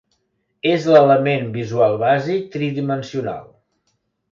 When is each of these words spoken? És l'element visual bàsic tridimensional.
És 0.69 0.87
l'element 0.93 1.45
visual 1.59 1.99
bàsic 2.05 2.49
tridimensional. 2.57 3.49